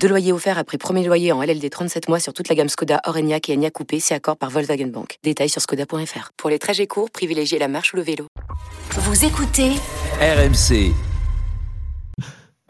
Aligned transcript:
Deux 0.00 0.08
loyers 0.08 0.32
offerts 0.32 0.58
après 0.58 0.78
premier 0.78 1.04
loyer 1.04 1.32
en 1.32 1.42
LLD 1.42 1.68
37 1.70 2.08
mois 2.08 2.20
sur 2.20 2.32
toute 2.32 2.48
la 2.48 2.54
gamme 2.54 2.68
Skoda, 2.68 3.00
Orenia 3.04 3.38
et 3.48 3.52
Enya 3.52 3.70
Coupé, 3.70 3.98
c'est 3.98 4.14
accord 4.14 4.36
par 4.36 4.50
Volkswagen 4.50 4.86
Bank. 4.86 5.18
Détails 5.24 5.48
sur 5.48 5.60
skoda.fr. 5.60 6.30
Pour 6.36 6.50
les 6.50 6.58
trajets 6.58 6.86
courts, 6.86 7.10
privilégiez 7.10 7.58
la 7.58 7.68
marche 7.68 7.92
ou 7.92 7.96
le 7.96 8.02
vélo. 8.02 8.26
Vous 8.90 9.24
écoutez 9.24 9.70
RMC. 10.20 10.92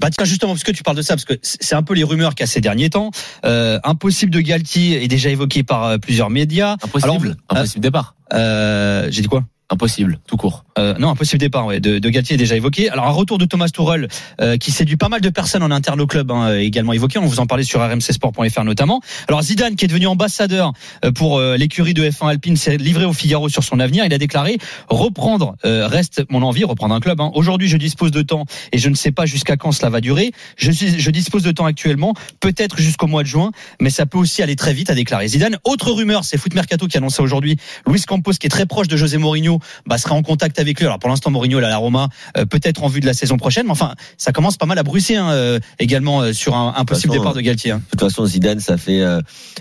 Bah 0.01 0.10
tiens 0.10 0.24
justement 0.24 0.52
parce 0.52 0.64
que 0.64 0.73
tu 0.73 0.82
parles 0.82 0.96
de 0.96 1.02
ça 1.02 1.14
parce 1.14 1.24
que 1.24 1.34
c'est 1.42 1.74
un 1.74 1.82
peu 1.82 1.95
les 1.95 2.04
rumeurs 2.04 2.34
qu'il 2.34 2.40
y 2.40 2.45
a 2.45 2.46
ces 2.46 2.60
derniers 2.60 2.90
temps. 2.90 3.10
Euh, 3.45 3.78
impossible 3.84 4.30
de 4.30 4.40
Galtier 4.40 5.02
est 5.02 5.09
déjà 5.09 5.30
évoqué 5.30 5.62
par 5.62 5.84
euh, 5.84 5.98
plusieurs 5.98 6.30
médias. 6.30 6.76
Impossible. 6.82 7.37
Alors, 7.48 7.62
impossible 7.62 7.82
départ. 7.82 8.15
Euh, 8.32 9.09
J'ai 9.10 9.23
dit 9.23 9.28
quoi? 9.28 9.45
Impossible, 9.69 10.20
tout 10.29 10.37
court. 10.37 10.65
Euh, 10.79 10.95
non, 10.98 11.11
impossible 11.11 11.41
départ 11.41 11.66
ouais, 11.66 11.80
de, 11.80 11.98
de 11.98 12.09
Galtier 12.09 12.34
est 12.34 12.38
déjà 12.38 12.55
évoqué. 12.55 12.88
Alors 12.88 13.07
un 13.07 13.11
retour 13.11 13.37
de 13.37 13.45
Thomas 13.47 13.69
Tuchel 13.69 14.07
euh, 14.41 14.57
qui 14.59 14.70
séduit 14.70 14.97
pas 14.97 15.09
mal 15.09 15.20
de 15.20 15.29
personnes 15.29 15.65
en 15.65 15.73
interne 15.73 16.01
au 16.01 16.07
club 16.07 16.30
hein, 16.30 16.55
également 16.57 16.93
évoqué. 16.93 17.19
On 17.19 17.27
vous 17.27 17.41
en 17.41 17.47
parlait 17.47 17.65
sur 17.65 17.80
rmcsport.fr 17.80 18.65
notamment. 18.65 19.01
Alors 19.27 19.43
Zidane 19.43 19.74
qui 19.74 19.84
est 19.84 19.88
devenu 19.88 20.07
ambassadeur 20.07 20.73
euh, 21.05 21.12
pour 21.12 21.38
euh, 21.38 21.57
l'écurie 21.57 21.95
de 21.95 22.09
F1 22.09 22.29
Alpine 22.29 22.57
s'est 22.57 22.77
livré 22.77 23.05
au 23.05 23.12
Figaro 23.12 23.48
sur 23.48 23.65
son 23.65 23.80
avenir. 23.80 24.05
Il 24.05 24.15
a 24.15 24.19
déclaré 24.19 24.59
reprendre 24.88 25.57
euh, 25.65 25.88
reste 25.88 26.23
mon 26.30 26.43
envie, 26.43 26.65
reprendre 26.65 26.95
un 26.95 27.01
club. 27.01 27.21
Hein. 27.21 27.30
Aujourd'hui, 27.35 27.69
je 27.69 27.77
dispose 27.77 28.10
de 28.10 28.23
temps 28.23 28.45
et 28.73 28.79
je 28.79 28.88
ne 28.88 28.95
sais 28.95 29.12
pas 29.12 29.27
jusqu'à 29.27 29.57
quand 29.57 29.73
cela 29.73 29.90
va 29.90 30.01
durer. 30.01 30.33
Je 30.57 30.71
je 30.71 31.10
dispose 31.10 31.43
de 31.43 31.52
temps 31.52 31.65
actuellement, 31.65 32.15
peut-être 32.40 32.79
jusqu'au 32.79 33.07
mois 33.07 33.23
de 33.23 33.29
juin, 33.29 33.51
mais 33.80 33.90
ça 33.90 34.07
peut 34.07 34.18
aussi 34.18 34.43
aller 34.43 34.57
très 34.57 34.74
vite, 34.74 34.90
a 34.90 34.95
déclaré 34.95 35.27
Zidane. 35.29 35.59
Autre 35.65 35.90
rumeur, 35.90 36.24
c'est 36.24 36.38
Foot 36.38 36.55
Mercato 36.55 36.87
qui 36.87 36.96
annonce 36.96 37.18
aujourd'hui 37.18 37.57
Luis 37.87 38.02
Campos 38.02 38.33
qui 38.33 38.46
est 38.46 38.51
très 38.51 38.66
proche 38.66 38.88
de 38.88 38.96
José 38.96 39.18
Mourinho, 39.18 39.55
bah, 39.87 39.99
sera 39.99 40.15
en 40.15 40.23
contact 40.23 40.59
avec 40.59 40.79
lui. 40.79 40.87
Alors 40.87 40.99
pour 40.99 41.10
l'instant, 41.10 41.30
Mourinho 41.30 41.60
est 41.60 41.65
à 41.65 41.68
la 41.68 41.76
Roma, 41.76 42.09
euh, 42.37 42.45
peut-être 42.45 42.85
en 42.85 42.88
vue 42.88 43.01
de 43.01 43.07
la 43.07 43.15
saison 43.15 43.37
prochaine. 43.37 43.66
Mais 43.66 43.73
enfin, 43.73 43.95
ça 44.18 44.32
commence 44.32 44.57
pas 44.57 44.66
mal 44.66 44.79
à 44.79 44.82
brusser 44.82 45.16
hein, 45.16 45.30
euh, 45.30 45.59
également 45.79 46.21
euh, 46.21 46.32
sur 46.32 46.54
un, 46.54 46.74
un 46.76 46.85
possible 46.85 47.12
façon, 47.12 47.23
départ 47.23 47.35
de 47.35 47.40
Galtier. 47.40 47.73
hein. 47.73 47.82
De 47.84 47.90
toute 47.90 48.01
façon, 48.01 48.27
Zidane, 48.27 48.60
ça 48.60 48.77
fait 48.77 49.02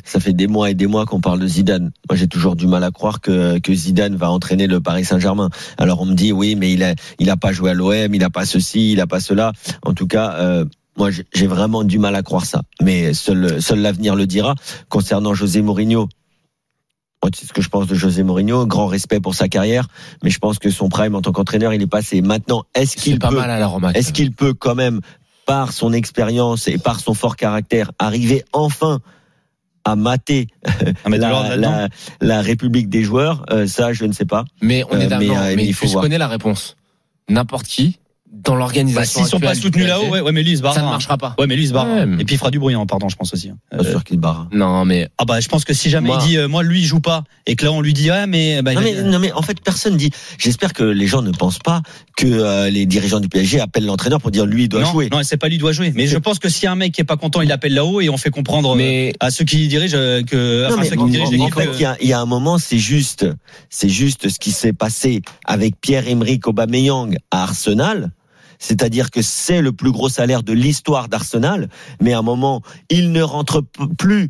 ça 0.03 0.19
fait 0.19 0.33
des 0.33 0.47
mois 0.47 0.69
et 0.69 0.73
des 0.73 0.87
mois 0.87 1.05
qu'on 1.05 1.21
parle 1.21 1.39
de 1.39 1.47
Zidane. 1.47 1.91
Moi, 2.09 2.17
j'ai 2.17 2.27
toujours 2.27 2.55
du 2.55 2.67
mal 2.67 2.83
à 2.83 2.91
croire 2.91 3.21
que 3.21 3.59
que 3.59 3.73
Zidane 3.73 4.15
va 4.15 4.29
entraîner 4.31 4.67
le 4.67 4.81
Paris 4.81 5.05
Saint-Germain. 5.05 5.49
Alors 5.77 6.01
on 6.01 6.05
me 6.05 6.13
dit 6.13 6.31
oui, 6.31 6.55
mais 6.55 6.71
il 6.71 6.83
a 6.83 6.95
il 7.19 7.29
a 7.29 7.37
pas 7.37 7.51
joué 7.51 7.71
à 7.71 7.73
l'OM, 7.73 8.13
il 8.13 8.23
a 8.23 8.29
pas 8.29 8.45
ceci, 8.45 8.91
il 8.91 9.01
a 9.01 9.07
pas 9.07 9.19
cela. 9.19 9.51
En 9.83 9.93
tout 9.93 10.07
cas. 10.07 10.63
Moi, 10.97 11.11
j'ai 11.11 11.25
j'ai 11.33 11.45
vraiment 11.45 11.83
du 11.83 11.99
mal 11.99 12.15
à 12.15 12.23
croire 12.23 12.45
ça. 12.45 12.61
Mais 12.81 13.13
seul, 13.13 13.61
seul 13.61 13.79
l'avenir 13.79 14.15
le 14.15 14.25
dira. 14.25 14.55
Concernant 14.87 15.33
José 15.33 15.61
Mourinho, 15.61 16.07
moi, 17.25 17.31
sais 17.33 17.47
ce 17.47 17.53
que 17.53 17.61
je 17.63 17.69
pense 17.69 17.87
de 17.87 17.95
José 17.95 18.21
Mourinho. 18.21 18.67
Grand 18.67 18.85
respect 18.87 19.19
pour 19.19 19.33
sa 19.33 19.47
carrière, 19.47 19.87
mais 20.23 20.29
je 20.29 20.37
pense 20.37 20.59
que 20.59 20.69
son 20.69 20.89
prime 20.89 21.15
en 21.15 21.21
tant 21.21 21.31
qu'entraîneur, 21.31 21.73
il 21.73 21.81
est 21.81 21.87
passé. 21.87 22.21
Maintenant, 22.21 22.65
est-ce 22.75 22.91
C'est 22.93 22.99
qu'il 22.99 23.19
pas 23.19 23.29
peut 23.29 23.37
mal 23.37 23.49
à 23.49 23.57
la 23.57 23.65
Roma. 23.67 23.91
est-ce 23.93 24.13
qu'il 24.13 24.31
peut 24.31 24.53
quand 24.53 24.75
même, 24.75 25.01
par 25.47 25.71
son 25.73 25.91
expérience 25.91 26.67
et 26.67 26.77
par 26.77 26.99
son 26.99 27.13
fort 27.15 27.35
caractère, 27.35 27.91
arriver 27.97 28.43
enfin 28.53 28.99
à 29.85 29.95
mater 29.95 30.47
la, 31.07 31.17
là-dedans 31.17 31.71
la, 31.71 31.87
la 32.21 32.41
République 32.41 32.89
des 32.89 33.03
joueurs? 33.03 33.43
Euh, 33.51 33.65
Ça, 33.67 33.91
je 33.93 34.05
ne 34.05 34.11
sais 34.13 34.25
pas. 34.25 34.45
Mais 34.61 34.83
on 34.91 34.95
Euh, 34.95 34.99
est 35.01 35.07
d'accord. 35.07 35.19
mais, 35.19 35.27
Mais, 35.27 35.51
euh, 35.53 35.55
mais 35.55 35.65
il 35.65 35.73
faut 35.73 35.87
je 35.87 35.91
voir. 35.93 36.03
connais 36.03 36.17
la 36.19 36.27
réponse. 36.27 36.75
N'importe 37.27 37.65
qui 37.65 37.97
dans 38.43 38.53
Bah, 38.53 38.59
l'organisation. 38.59 39.21
S'ils 39.21 39.29
sont 39.29 39.39
pas 39.39 39.55
soutenus 39.55 39.87
là-haut, 39.87 40.09
ouais, 40.09 40.21
ouais, 40.21 40.31
mais 40.31 40.43
lui 40.43 40.51
il 40.51 40.57
se 40.57 40.61
barre. 40.61 40.73
ça 40.73 40.81
ne 40.81 40.85
marchera 40.87 41.17
pas. 41.17 41.35
Ouais, 41.39 41.47
mais 41.47 41.55
lui 41.55 41.63
il 41.63 41.67
se 41.67 41.73
barre. 41.73 41.87
Ouais, 41.87 42.05
mais- 42.05 42.21
Et 42.21 42.25
puis 42.25 42.35
il 42.35 42.37
fera 42.37 42.51
du 42.51 42.59
bruit, 42.59 42.75
hein, 42.75 42.85
pardon, 42.85 43.09
je 43.09 43.15
pense 43.15 43.33
aussi. 43.33 43.49
hein. 43.49 43.57
Pas 43.71 43.83
Euh, 43.83 43.89
sûr 43.91 44.03
qu'il 44.03 44.17
se 44.17 44.21
barre. 44.21 44.47
Non, 44.51 44.85
mais 44.85 45.09
ah 45.17 45.25
bah 45.25 45.39
je 45.39 45.47
pense 45.47 45.63
que 45.65 45.73
si 45.73 45.89
jamais 45.89 46.07
Moi- 46.07 46.19
il 46.21 46.27
dit 46.27 46.37
euh, 46.37 46.47
moi 46.47 46.61
lui 46.63 46.81
il 46.81 46.85
joue 46.85 46.99
pas 46.99 47.23
et 47.47 47.55
que 47.55 47.65
là 47.65 47.71
on 47.71 47.81
lui 47.81 47.93
dit 47.93 48.09
ah 48.09 48.27
mais 48.27 48.61
bah, 48.61 48.73
Non 48.73 48.81
il 48.81 48.83
mais, 48.83 48.93
va- 48.93 49.01
non 49.03 49.19
mais 49.19 49.31
en 49.31 49.41
fait 49.41 49.59
personne 49.61 49.97
dit. 49.97 50.11
J'espère 50.37 50.73
que 50.73 50.83
les 50.83 51.07
gens 51.07 51.21
ne 51.21 51.31
pensent 51.31 51.59
pas 51.59 51.81
que 52.17 52.25
euh, 52.27 52.69
les 52.69 52.85
dirigeants 52.85 53.19
du 53.19 53.29
PSG 53.29 53.59
appellent 53.59 53.85
l'entraîneur 53.85 54.19
pour 54.21 54.31
dire 54.31 54.45
lui 54.45 54.63
il 54.63 54.69
doit 54.69 54.81
non, 54.81 54.91
jouer. 54.91 55.09
non, 55.11 55.21
c'est 55.23 55.37
pas 55.37 55.47
lui 55.47 55.55
qui 55.55 55.59
doit 55.61 55.71
jouer. 55.71 55.91
Mais 55.95 56.07
je 56.07 56.17
pense 56.17 56.39
que 56.39 56.49
s'il 56.49 56.63
y 56.65 56.67
a 56.67 56.71
un 56.71 56.75
mec 56.75 56.91
qui 56.91 57.01
est 57.01 57.05
pas 57.05 57.17
content, 57.17 57.41
il 57.41 57.51
appelle 57.51 57.73
là-haut 57.73 58.01
et 58.01 58.09
on 58.09 58.17
fait 58.17 58.29
comprendre 58.31 58.73
euh, 58.73 58.75
mais 58.75 59.13
à 59.19 59.31
ceux 59.31 59.45
qui 59.45 59.67
dirigent 59.67 59.97
euh, 59.97 60.21
que 60.23 60.67
Non, 60.69 60.75
enfin, 60.75 60.83
ceux 60.83 60.97
en, 60.99 61.05
qui 61.05 61.11
dirigent 61.11 61.43
en 61.43 61.49
fait, 61.49 61.67
euh, 61.67 61.71
il 61.75 61.81
y 61.81 61.85
a, 61.85 61.97
il 62.01 62.07
y 62.07 62.13
a 62.13 62.19
un 62.19 62.25
moment, 62.25 62.57
c'est 62.57 62.77
juste, 62.77 63.25
c'est 63.69 63.89
juste 63.89 64.29
ce 64.29 64.39
qui 64.39 64.51
s'est 64.51 64.73
passé 64.73 65.21
avec 65.45 65.79
Pierre-Emerick 65.81 66.47
Aubameyang 66.47 67.17
à 67.31 67.43
Arsenal. 67.43 68.11
C'est-à-dire 68.59 69.11
que 69.11 69.21
c'est 69.21 69.61
le 69.61 69.71
plus 69.71 69.91
gros 69.91 70.09
salaire 70.09 70.43
de 70.43 70.53
l'histoire 70.53 71.07
d'Arsenal, 71.09 71.69
mais 72.01 72.13
à 72.13 72.19
un 72.19 72.21
moment, 72.21 72.61
il 72.89 73.11
ne 73.11 73.21
rentre 73.21 73.61
plus 73.97 74.29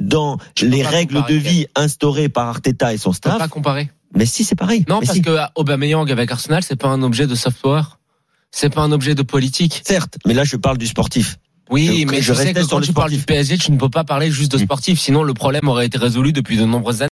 dans 0.00 0.38
Je 0.56 0.66
les 0.66 0.82
règles 0.82 1.24
de 1.28 1.34
vie 1.34 1.66
instaurées 1.74 2.28
par 2.28 2.46
Arteta 2.48 2.94
et 2.94 2.98
son 2.98 3.12
staff. 3.12 3.38
pas 3.38 3.48
comparer. 3.48 3.90
Mais 4.14 4.26
si, 4.26 4.44
c'est 4.44 4.54
pareil. 4.54 4.84
Non, 4.88 5.00
Mais 5.00 5.06
parce 5.06 5.18
si. 5.18 5.22
que 5.22 5.36
Aubameyang 5.56 6.10
avec 6.10 6.30
Arsenal, 6.30 6.62
c'est 6.62 6.76
pas 6.76 6.88
un 6.88 7.02
objet 7.02 7.26
de 7.26 7.34
software. 7.34 7.98
C'est 8.50 8.70
pas 8.72 8.80
un 8.80 8.92
objet 8.92 9.14
de 9.14 9.22
politique. 9.22 9.82
Certes, 9.84 10.16
mais 10.26 10.32
là, 10.34 10.44
je 10.44 10.56
parle 10.56 10.78
du 10.78 10.86
sportif. 10.86 11.36
Oui, 11.70 12.00
Je- 12.00 12.06
mais 12.10 12.16
je 12.22 12.32
je 12.32 12.32
sais 12.32 12.54
que 12.54 12.60
quand 12.60 12.80
tu 12.80 12.94
parles 12.94 13.10
du 13.10 13.16
sportif. 13.18 13.26
PSG, 13.26 13.58
tu 13.58 13.72
ne 13.72 13.76
peux 13.76 13.90
pas 13.90 14.04
parler 14.04 14.30
juste 14.30 14.50
de 14.52 14.56
sportif. 14.56 14.98
Sinon, 14.98 15.22
le 15.22 15.34
problème 15.34 15.68
aurait 15.68 15.84
été 15.84 15.98
résolu 15.98 16.32
depuis 16.32 16.56
de 16.56 16.64
nombreuses 16.64 17.02
années. 17.02 17.06